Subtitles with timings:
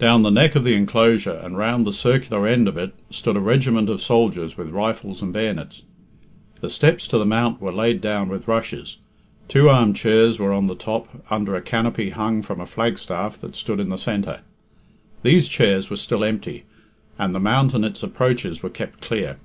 [0.00, 3.40] Down the neck of the enclosure, and round the circular end of it, stood a
[3.40, 5.82] regiment of soldiers with rifles and bayonets.
[6.60, 8.96] The steps to the mount were laid down with rushes.
[9.46, 13.78] Two armchairs were on the top, under a canopy hung from a flagstaff that stood
[13.78, 14.40] in the centre.
[15.22, 16.64] These chairs were still empty,
[17.16, 19.36] and the mount and its approaches were kept clear.